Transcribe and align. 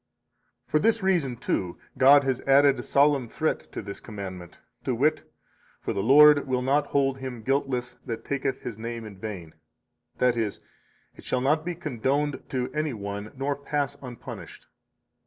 57 0.65 0.71
For 0.71 0.79
this 0.79 1.03
reason, 1.03 1.37
too, 1.37 1.77
God 1.95 2.23
has 2.23 2.41
added 2.47 2.79
a 2.79 2.81
solemn 2.81 3.27
threat 3.29 3.71
to 3.71 3.83
this 3.83 3.99
commandment, 3.99 4.57
to 4.83 4.95
wit: 4.95 5.31
For 5.79 5.93
the 5.93 6.01
Lord 6.01 6.47
will 6.47 6.63
not 6.63 6.87
hold 6.87 7.19
him 7.19 7.43
guiltless 7.43 7.97
that 8.07 8.25
taketh 8.25 8.61
His 8.61 8.79
name 8.79 9.05
in 9.05 9.19
vain. 9.19 9.53
That 10.17 10.35
is: 10.35 10.59
It 11.15 11.23
shall 11.23 11.41
not 11.41 11.63
be 11.63 11.75
condoned 11.75 12.41
to 12.49 12.71
any 12.73 12.93
one 12.95 13.31
nor 13.37 13.55
pass 13.55 13.95
unpunished. 14.01 14.65